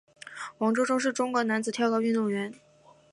[0.57, 2.51] 王舟舟是中国男子跳高运动员。